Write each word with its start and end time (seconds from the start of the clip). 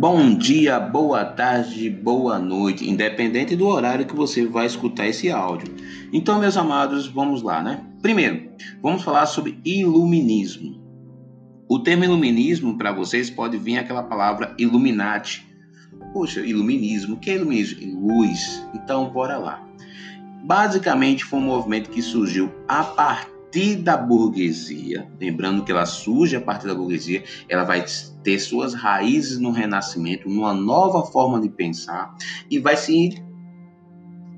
Bom 0.00 0.34
dia, 0.34 0.80
boa 0.80 1.26
tarde, 1.26 1.90
boa 1.90 2.38
noite, 2.38 2.88
independente 2.88 3.54
do 3.54 3.66
horário 3.66 4.06
que 4.06 4.16
você 4.16 4.46
vai 4.46 4.64
escutar 4.64 5.06
esse 5.06 5.30
áudio. 5.30 5.74
Então, 6.10 6.40
meus 6.40 6.56
amados, 6.56 7.06
vamos 7.06 7.42
lá, 7.42 7.62
né? 7.62 7.84
Primeiro, 8.00 8.48
vamos 8.80 9.02
falar 9.02 9.26
sobre 9.26 9.60
iluminismo. 9.62 10.80
O 11.68 11.80
termo 11.80 12.04
iluminismo 12.04 12.78
para 12.78 12.92
vocês 12.92 13.28
pode 13.28 13.58
vir 13.58 13.76
aquela 13.76 14.02
palavra 14.02 14.54
illuminati. 14.56 15.46
Poxa, 16.14 16.40
iluminismo, 16.40 17.16
o 17.16 17.18
que 17.18 17.32
é 17.32 17.34
iluminismo? 17.34 18.00
Luz. 18.00 18.66
Então, 18.72 19.10
bora 19.10 19.36
lá. 19.36 19.62
Basicamente, 20.42 21.26
foi 21.26 21.40
um 21.40 21.44
movimento 21.44 21.90
que 21.90 22.00
surgiu 22.00 22.50
a 22.66 22.82
partir 22.84 23.39
partir 23.50 23.76
da 23.76 23.96
burguesia, 23.96 25.10
lembrando 25.20 25.64
que 25.64 25.72
ela 25.72 25.84
surge 25.84 26.36
a 26.36 26.40
partir 26.40 26.68
da 26.68 26.74
burguesia, 26.74 27.24
ela 27.48 27.64
vai 27.64 27.84
ter 28.22 28.38
suas 28.38 28.74
raízes 28.74 29.40
no 29.40 29.50
renascimento, 29.50 30.28
numa 30.28 30.54
nova 30.54 31.04
forma 31.10 31.40
de 31.40 31.48
pensar 31.48 32.14
e 32.48 32.60
vai 32.60 32.76
se 32.76 33.20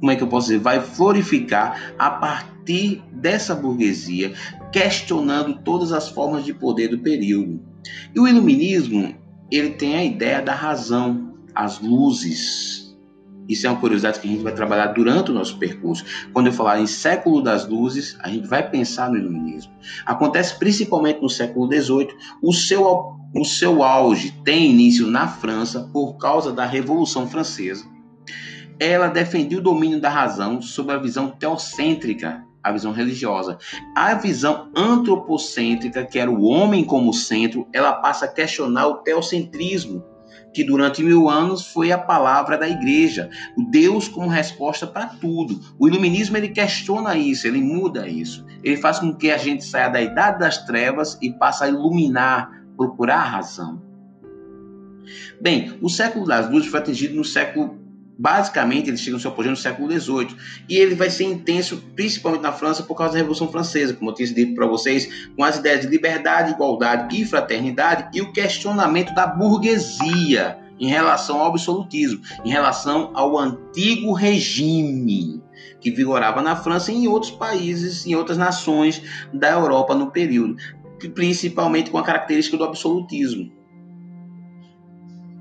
como 0.01 0.11
é 0.11 0.17
que 0.17 0.23
eu 0.23 0.29
posso 0.29 0.49
dizer, 0.49 0.59
vai 0.59 0.81
florificar 0.81 1.95
a 1.97 2.11
partir 2.11 3.03
dessa 3.13 3.55
burguesia, 3.55 4.33
questionando 4.73 5.61
todas 5.63 5.93
as 5.93 6.09
formas 6.09 6.45
de 6.45 6.53
poder 6.53 6.89
do 6.89 6.99
período. 6.99 7.61
E 8.13 8.19
o 8.19 8.27
iluminismo, 8.27 9.15
ele 9.49 9.71
tem 9.71 9.95
a 9.95 10.05
ideia 10.05 10.43
da 10.43 10.55
razão, 10.55 11.35
as 11.55 11.79
luzes, 11.81 12.82
isso 13.49 13.67
é 13.67 13.71
uma 13.71 13.81
curiosidade 13.81 14.21
que 14.21 14.29
a 14.29 14.31
gente 14.31 14.43
vai 14.43 14.55
trabalhar 14.55 14.89
durante 14.89 15.31
o 15.31 15.35
nosso 15.35 15.59
percurso. 15.59 16.05
Quando 16.33 16.47
eu 16.47 16.53
falar 16.53 16.81
em 16.81 16.87
século 16.87 17.43
das 17.43 17.67
luzes, 17.67 18.17
a 18.21 18.29
gente 18.29 18.47
vai 18.47 18.69
pensar 18.69 19.11
no 19.11 19.17
iluminismo. 19.17 19.73
Acontece 20.07 20.59
principalmente 20.59 21.21
no 21.21 21.29
século 21.29 21.67
XVIII. 21.67 22.15
O 22.43 22.53
seu, 22.53 22.85
o 23.35 23.45
seu 23.45 23.83
auge 23.83 24.33
tem 24.45 24.71
início 24.71 25.07
na 25.07 25.27
França 25.27 25.89
por 25.93 26.15
causa 26.15 26.53
da 26.53 26.65
Revolução 26.65 27.27
Francesa. 27.27 27.85
Ela 28.79 29.09
defendia 29.09 29.59
o 29.59 29.63
domínio 29.63 30.01
da 30.01 30.09
razão 30.09 30.63
sobre 30.63 30.95
a 30.95 30.99
visão 30.99 31.29
teocêntrica, 31.29 32.45
a 32.63 32.73
visão 32.73 32.93
religiosa. 32.93 33.59
A 33.95 34.15
visão 34.15 34.71
antropocêntrica, 34.75 36.05
que 36.05 36.19
era 36.19 36.31
o 36.31 36.45
homem 36.45 36.85
como 36.85 37.13
centro, 37.13 37.67
ela 37.73 37.93
passa 37.93 38.25
a 38.25 38.29
questionar 38.29 38.87
o 38.87 38.97
teocentrismo 38.99 40.12
que 40.53 40.65
durante 40.65 41.03
mil 41.03 41.29
anos 41.29 41.67
foi 41.67 41.91
a 41.91 41.99
palavra 41.99 42.59
da 42.59 42.69
igreja, 42.69 43.31
o 43.57 43.65
Deus 43.65 44.09
como 44.09 44.29
resposta 44.29 44.87
para 44.87 45.07
tudo. 45.07 45.61
O 45.79 45.89
iluminismo 45.89 46.37
ele 46.37 46.49
questiona 46.49 47.17
isso, 47.17 47.47
ele 47.47 47.61
muda 47.61 48.09
isso. 48.09 48.45
Ele 48.63 48.77
faz 48.77 48.99
com 48.99 49.15
que 49.15 49.31
a 49.31 49.39
gente 49.39 49.65
saia 49.65 49.89
da 49.89 50.01
idade 50.01 50.39
das 50.39 50.59
trevas 50.65 51.19
e 51.21 51.33
passe 51.33 51.65
a 51.65 51.69
iluminar, 51.69 52.51
procurar 52.77 53.19
a 53.19 53.29
razão. 53.29 53.83
Bem, 55.41 55.77
o 55.83 55.89
século 55.89 56.27
das 56.27 56.49
luzes 56.49 56.71
foi 56.71 56.81
atingido 56.81 57.17
no 57.17 57.25
século 57.25 57.82
Basicamente, 58.19 58.89
ele 58.89 58.97
chega 58.97 59.17
no 59.17 59.21
seu 59.21 59.31
apogeu 59.31 59.51
no 59.51 59.57
século 59.57 59.91
XVIII 59.91 60.37
e 60.69 60.77
ele 60.77 60.95
vai 60.95 61.11
ser 61.11 61.25
intenso, 61.25 61.83
principalmente 61.97 62.43
na 62.43 62.53
França, 62.53 62.83
por 62.83 62.95
causa 62.95 63.13
da 63.13 63.19
Revolução 63.19 63.51
Francesa, 63.51 63.95
como 63.95 64.11
eu 64.11 64.15
tinha 64.15 64.29
dito 64.29 64.55
para 64.55 64.67
vocês, 64.67 65.29
com 65.37 65.43
as 65.43 65.59
ideias 65.59 65.81
de 65.81 65.89
liberdade, 65.89 66.53
igualdade 66.53 67.21
e 67.21 67.25
fraternidade 67.25 68.17
e 68.17 68.21
o 68.21 68.33
questionamento 68.33 69.15
da 69.15 69.27
burguesia 69.27 70.59
em 70.79 70.89
relação 70.89 71.41
ao 71.41 71.47
absolutismo, 71.47 72.21
em 72.45 72.51
relação 72.51 73.11
ao 73.15 73.39
antigo 73.39 74.13
regime 74.13 75.43
que 75.81 75.91
vigorava 75.91 76.41
na 76.41 76.57
França 76.57 76.93
e 76.93 76.97
em 76.97 77.09
outros 77.09 77.33
países, 77.33 78.07
em 78.07 78.15
outras 78.15 78.39
nações 78.39 79.03
da 79.33 79.51
Europa 79.51 79.95
no 79.95 80.11
período, 80.11 80.57
principalmente 81.15 81.91
com 81.91 81.99
a 81.99 82.05
característica 82.05 82.57
do 82.57 82.65
absolutismo. 82.65 83.62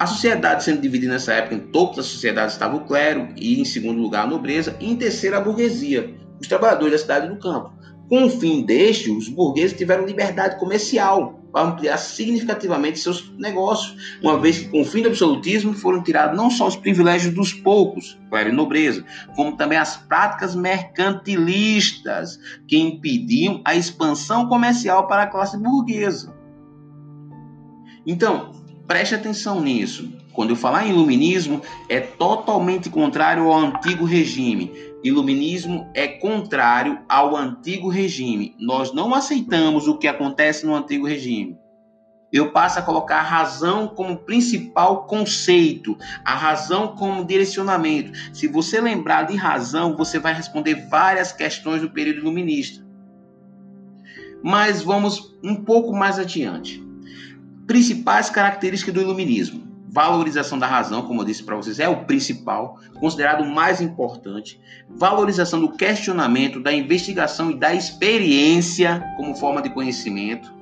A 0.01 0.07
sociedade 0.07 0.63
sendo 0.63 0.81
dividida 0.81 1.13
nessa 1.13 1.31
época, 1.31 1.53
em 1.53 1.59
topo 1.59 1.95
da 1.95 2.01
sociedade 2.01 2.51
estava 2.51 2.75
o 2.75 2.85
clero, 2.85 3.28
e 3.35 3.62
em 3.62 3.63
segundo 3.63 4.01
lugar 4.01 4.23
a 4.23 4.28
nobreza, 4.28 4.75
e 4.79 4.91
em 4.91 4.95
terceiro 4.95 5.38
a 5.38 5.39
burguesia, 5.39 6.16
os 6.39 6.47
trabalhadores 6.47 6.94
da 6.94 6.97
cidade 6.97 7.28
e 7.28 7.29
do 7.29 7.35
campo. 7.35 7.72
Com 8.09 8.23
o 8.23 8.29
fim 8.31 8.66
deste, 8.66 9.11
os 9.11 9.29
burgueses 9.29 9.78
tiveram 9.78 10.03
liberdade 10.03 10.57
comercial 10.57 11.40
para 11.53 11.67
ampliar 11.67 12.00
significativamente 12.00 12.97
seus 12.97 13.31
negócios, 13.38 14.17
uma 14.23 14.40
vez 14.40 14.57
que 14.57 14.69
com 14.69 14.81
o 14.81 14.85
fim 14.85 15.03
do 15.03 15.09
absolutismo 15.09 15.72
foram 15.72 16.01
tirados 16.01 16.35
não 16.35 16.50
só 16.50 16.66
os 16.66 16.75
privilégios 16.75 17.35
dos 17.35 17.53
poucos, 17.53 18.19
clero 18.28 18.50
e 18.50 18.53
nobreza, 18.53 19.06
como 19.35 19.56
também 19.56 19.78
as 19.78 19.97
práticas 19.97 20.56
mercantilistas 20.56 22.40
que 22.67 22.75
impediam 22.75 23.61
a 23.63 23.75
expansão 23.75 24.50
comercial 24.50 25.07
para 25.07 25.22
a 25.22 25.28
classe 25.28 25.59
burguesa. 25.59 26.34
Então, 28.03 28.60
Preste 28.91 29.16
atenção 29.16 29.62
nisso. 29.62 30.12
Quando 30.34 30.50
eu 30.50 30.56
falar 30.57 30.85
em 30.85 30.90
iluminismo, 30.90 31.62
é 31.88 32.02
totalmente 32.02 32.90
contrário 32.90 33.50
ao 33.50 33.57
antigo 33.57 34.03
regime. 34.03 34.69
Iluminismo 35.02 35.90
é 35.94 36.09
contrário 36.09 37.00
ao 37.07 37.38
antigo 37.38 37.88
regime. 37.88 38.53
Nós 38.59 38.91
não 38.91 39.16
aceitamos 39.16 39.88
o 39.88 39.97
que 39.97 40.09
acontece 40.09 40.66
no 40.66 40.75
antigo 40.75 41.07
regime. 41.07 41.57
Eu 42.34 42.52
passo 42.52 42.79
a 42.79 42.81
colocar 42.81 43.19
a 43.19 43.24
razão 43.24 43.88
como 43.88 44.18
principal 44.18 45.06
conceito, 45.06 45.97
a 46.25 46.35
razão 46.35 46.90
como 46.90 47.23
direcionamento. 47.23 48.12
Se 48.34 48.46
você 48.46 48.81
lembrar 48.81 49.23
de 49.23 49.38
razão, 49.38 49.96
você 49.96 50.19
vai 50.19 50.34
responder 50.34 50.90
várias 50.90 51.31
questões 51.31 51.81
do 51.81 51.91
período 51.91 52.19
iluminista. 52.19 52.85
Mas 54.44 54.81
vamos 54.81 55.34
um 55.41 55.56
pouco 55.56 55.96
mais 55.96 56.19
adiante. 56.19 56.91
Principais 57.72 58.30
características 58.30 58.94
do 58.94 59.00
iluminismo. 59.00 59.64
Valorização 59.88 60.59
da 60.59 60.68
razão, 60.68 61.04
como 61.04 61.22
eu 61.22 61.26
disse 61.26 61.42
para 61.42 61.56
vocês, 61.56 61.80
é 61.80 61.88
o 61.88 62.04
principal, 62.04 62.78
considerado 63.00 63.46
o 63.46 63.50
mais 63.50 63.80
importante. 63.80 64.59
Valorização 64.90 65.58
do 65.58 65.72
questionamento, 65.72 66.59
da 66.59 66.74
investigação 66.74 67.50
e 67.50 67.56
da 67.56 67.74
experiência 67.74 69.02
como 69.16 69.34
forma 69.36 69.62
de 69.62 69.70
conhecimento. 69.70 70.54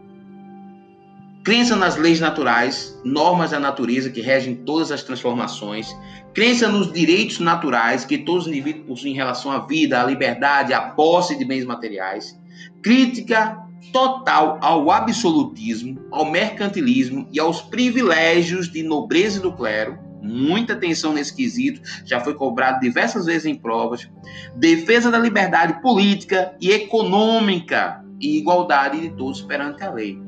Crença 1.44 1.76
nas 1.76 1.96
leis 1.96 2.20
naturais, 2.20 2.96
normas 3.04 3.50
da 3.50 3.60
natureza 3.60 4.12
que 4.12 4.22
regem 4.22 4.58
todas 4.58 4.92
as 4.92 5.02
transformações. 5.02 5.88
Crença 6.32 6.68
nos 6.70 6.94
direitos 6.94 7.40
naturais 7.40 8.06
que 8.06 8.20
todos 8.20 8.44
os 8.44 8.52
indivíduos 8.52 8.86
possuem 8.86 9.14
em 9.14 9.16
relação 9.16 9.52
à 9.52 9.66
vida, 9.66 10.00
à 10.00 10.06
liberdade, 10.06 10.76
à 10.76 10.82
posse 10.82 11.36
de 11.36 11.44
bens 11.44 11.66
materiais. 11.66 12.40
Crítica 12.84 13.68
total 13.92 14.60
ao 14.62 14.92
absolutismo, 14.92 16.00
ao 16.12 16.30
mercantilismo 16.30 17.28
e 17.32 17.40
aos 17.40 17.62
privilégios 17.62 18.72
de 18.72 18.84
nobreza 18.84 19.40
do 19.40 19.54
clero. 19.54 19.98
Muita 20.22 20.74
atenção 20.74 21.14
nesse 21.14 21.34
quesito, 21.34 21.82
já 22.06 22.20
foi 22.20 22.34
cobrado 22.34 22.80
diversas 22.82 23.26
vezes 23.26 23.46
em 23.46 23.56
provas. 23.56 24.10
Defesa 24.56 25.10
da 25.10 25.18
liberdade 25.18 25.82
política 25.82 26.54
e 26.60 26.72
econômica 26.72 28.04
e 28.20 28.38
igualdade 28.38 29.00
de 29.00 29.10
todos 29.12 29.42
perante 29.42 29.84
a 29.84 29.92
lei. 29.92 30.20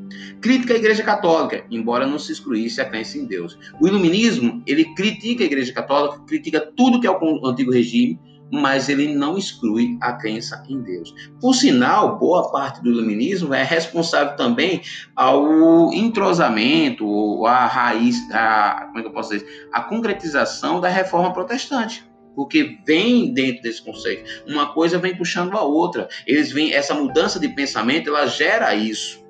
Crítica 0.41 0.73
à 0.73 0.77
Igreja 0.77 1.03
Católica, 1.03 1.65
embora 1.69 2.07
não 2.07 2.17
se 2.17 2.31
excluísse 2.31 2.79
a 2.81 2.85
crença 2.85 3.17
em 3.17 3.25
Deus. 3.25 3.57
O 3.79 3.87
iluminismo, 3.87 4.63
ele 4.65 4.85
critica 4.95 5.43
a 5.43 5.45
Igreja 5.45 5.73
Católica, 5.73 6.23
critica 6.25 6.59
tudo 6.75 6.99
que 6.99 7.07
é 7.07 7.11
o 7.11 7.45
antigo 7.45 7.71
regime, 7.71 8.19
mas 8.51 8.89
ele 8.89 9.13
não 9.13 9.37
exclui 9.37 9.97
a 10.01 10.13
crença 10.13 10.63
em 10.67 10.81
Deus. 10.81 11.13
Por 11.39 11.53
sinal, 11.53 12.19
boa 12.19 12.51
parte 12.51 12.81
do 12.81 12.89
iluminismo 12.89 13.53
é 13.53 13.63
responsável 13.63 14.35
também 14.35 14.81
ao 15.15 15.93
entrosamento, 15.93 17.07
ou 17.07 17.47
a 17.47 17.65
raiz, 17.65 18.17
a, 18.31 18.87
como 18.87 18.99
é 18.99 19.01
que 19.01 19.07
eu 19.07 19.13
posso 19.13 19.31
dizer, 19.31 19.69
a 19.71 19.81
concretização 19.81 20.79
da 20.79 20.89
reforma 20.89 21.33
protestante 21.33 22.09
porque 22.35 22.77
vem 22.85 23.33
dentro 23.33 23.61
desse 23.61 23.81
conceito. 23.81 24.43
Uma 24.47 24.73
coisa 24.73 24.97
vem 24.97 25.15
puxando 25.15 25.55
a 25.55 25.63
outra. 25.63 26.07
Eles 26.25 26.51
vêm 26.51 26.73
essa 26.73 26.93
mudança 26.93 27.39
de 27.39 27.49
pensamento, 27.49 28.09
ela 28.09 28.25
gera 28.25 28.73
isso. 28.73 29.20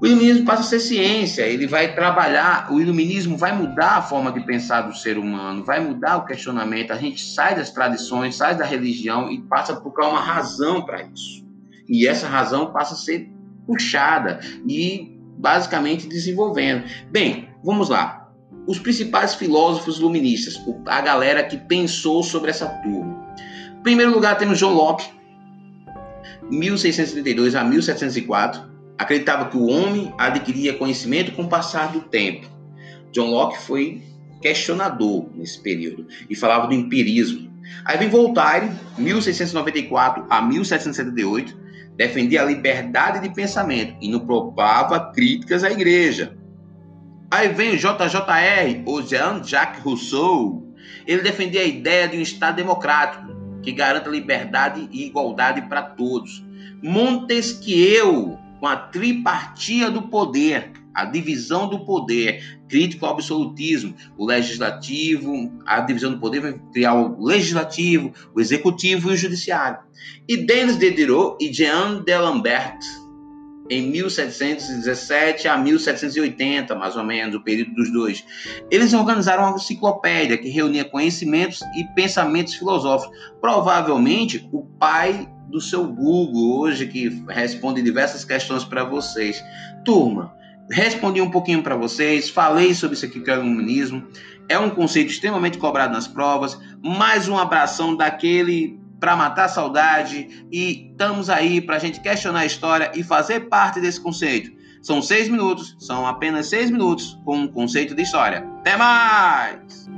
O 0.00 0.06
iluminismo 0.06 0.44
passa 0.44 0.62
a 0.62 0.64
ser 0.64 0.78
ciência, 0.78 1.42
ele 1.42 1.66
vai 1.66 1.92
trabalhar, 1.92 2.72
o 2.72 2.80
iluminismo 2.80 3.36
vai 3.36 3.52
mudar 3.52 3.96
a 3.96 4.02
forma 4.02 4.30
de 4.30 4.38
pensar 4.46 4.82
do 4.82 4.96
ser 4.96 5.18
humano, 5.18 5.64
vai 5.64 5.80
mudar 5.80 6.18
o 6.18 6.24
questionamento, 6.24 6.92
a 6.92 6.96
gente 6.96 7.20
sai 7.20 7.56
das 7.56 7.70
tradições, 7.70 8.36
sai 8.36 8.56
da 8.56 8.64
religião 8.64 9.28
e 9.28 9.40
passa 9.42 9.72
a 9.72 9.76
procurar 9.76 10.10
uma 10.10 10.20
razão 10.20 10.82
para 10.82 11.02
isso. 11.02 11.44
E 11.88 12.06
essa 12.06 12.28
razão 12.28 12.72
passa 12.72 12.94
a 12.94 12.96
ser 12.96 13.28
puxada 13.66 14.38
e 14.68 15.18
basicamente 15.36 16.06
desenvolvendo. 16.06 16.84
Bem, 17.10 17.48
vamos 17.64 17.88
lá. 17.88 18.30
Os 18.68 18.78
principais 18.78 19.34
filósofos 19.34 19.98
iluministas, 19.98 20.62
a 20.86 21.00
galera 21.00 21.42
que 21.42 21.56
pensou 21.56 22.22
sobre 22.22 22.50
essa 22.50 22.66
turma. 22.66 23.34
Em 23.80 23.82
primeiro 23.82 24.12
lugar 24.12 24.38
temos 24.38 24.58
John 24.58 24.74
Locke, 24.74 25.08
1632 26.48 27.56
a 27.56 27.64
1704 27.64 28.77
acreditava 28.98 29.48
que 29.48 29.56
o 29.56 29.68
homem 29.68 30.12
adquiria 30.18 30.74
conhecimento 30.74 31.32
com 31.32 31.42
o 31.42 31.48
passar 31.48 31.92
do 31.92 32.00
tempo. 32.00 32.46
John 33.12 33.30
Locke 33.30 33.58
foi 33.62 34.02
questionador 34.42 35.28
nesse 35.34 35.60
período 35.60 36.06
e 36.28 36.34
falava 36.34 36.66
do 36.66 36.74
empirismo. 36.74 37.48
Aí 37.84 37.98
vem 37.98 38.08
Voltaire, 38.08 38.70
1694 38.96 40.26
a 40.28 40.42
1778, 40.42 41.56
defendia 41.96 42.42
a 42.42 42.44
liberdade 42.44 43.20
de 43.20 43.34
pensamento 43.34 43.96
e 44.00 44.08
não 44.08 44.20
propava 44.20 45.12
críticas 45.12 45.64
à 45.64 45.70
igreja. 45.70 46.36
Aí 47.30 47.48
vem 47.48 47.74
o 47.74 47.76
JJR, 47.76 48.82
o 48.86 49.02
Jean-Jacques 49.02 49.82
Rousseau. 49.82 50.66
Ele 51.06 51.22
defendia 51.22 51.60
a 51.60 51.64
ideia 51.64 52.08
de 52.08 52.16
um 52.16 52.22
Estado 52.22 52.56
democrático 52.56 53.36
que 53.62 53.72
garanta 53.72 54.08
liberdade 54.08 54.88
e 54.90 55.06
igualdade 55.06 55.62
para 55.62 55.82
todos. 55.82 56.42
Montesquieu, 56.82 58.38
com 58.58 58.66
a 58.66 58.76
tripartia 58.76 59.90
do 59.90 60.02
poder, 60.02 60.72
a 60.94 61.04
divisão 61.04 61.68
do 61.68 61.80
poder, 61.84 62.60
crítico 62.68 63.06
ao 63.06 63.12
absolutismo, 63.12 63.94
o 64.16 64.26
legislativo, 64.26 65.52
a 65.64 65.80
divisão 65.80 66.12
do 66.12 66.18
poder 66.18 66.40
vai 66.40 66.60
criar 66.72 66.94
o 66.94 67.24
legislativo, 67.24 68.12
o 68.34 68.40
executivo 68.40 69.10
e 69.10 69.14
o 69.14 69.16
judiciário. 69.16 69.78
E 70.28 70.36
Denis 70.36 70.78
Diderot 70.78 71.36
e 71.40 71.52
Jean 71.52 72.02
D'Alembert, 72.02 72.78
em 73.70 73.90
1717 73.90 75.48
a 75.48 75.56
1780, 75.56 76.74
mais 76.74 76.96
ou 76.96 77.04
menos, 77.04 77.34
o 77.34 77.40
período 77.40 77.74
dos 77.74 77.92
dois. 77.92 78.24
Eles 78.70 78.92
organizaram 78.94 79.44
uma 79.44 79.56
enciclopédia 79.56 80.38
que 80.38 80.48
reunia 80.48 80.84
conhecimentos 80.84 81.60
e 81.76 81.84
pensamentos 81.94 82.54
filosóficos. 82.54 83.16
Provavelmente 83.40 84.48
o 84.52 84.62
pai 84.78 85.28
do 85.48 85.60
seu 85.60 85.86
Google 85.86 86.60
hoje, 86.60 86.86
que 86.86 87.08
responde 87.28 87.82
diversas 87.82 88.24
questões 88.24 88.64
para 88.64 88.84
vocês. 88.84 89.42
Turma, 89.84 90.34
respondi 90.70 91.20
um 91.20 91.30
pouquinho 91.30 91.62
para 91.62 91.76
vocês, 91.76 92.28
falei 92.28 92.74
sobre 92.74 92.96
isso 92.96 93.06
aqui 93.06 93.20
que 93.20 93.30
é 93.30 93.36
o 93.36 93.44
iluminismo. 93.44 94.06
É 94.48 94.58
um 94.58 94.70
conceito 94.70 95.10
extremamente 95.10 95.58
cobrado 95.58 95.92
nas 95.92 96.08
provas. 96.08 96.58
Mais 96.82 97.28
um 97.28 97.38
abração 97.38 97.96
daquele 97.96 98.78
para 99.00 99.16
matar 99.16 99.44
a 99.44 99.48
saudade 99.48 100.46
e 100.50 100.90
estamos 100.90 101.30
aí 101.30 101.60
para 101.60 101.76
a 101.76 101.78
gente 101.78 102.00
questionar 102.00 102.40
a 102.40 102.46
história 102.46 102.92
e 102.94 103.02
fazer 103.02 103.48
parte 103.48 103.80
desse 103.80 104.00
conceito. 104.00 104.50
São 104.82 105.02
seis 105.02 105.28
minutos, 105.28 105.76
são 105.78 106.06
apenas 106.06 106.46
seis 106.46 106.70
minutos 106.70 107.18
com 107.24 107.36
um 107.36 107.48
conceito 107.48 107.94
de 107.94 108.02
história. 108.02 108.46
Até 108.60 108.76
mais! 108.76 109.97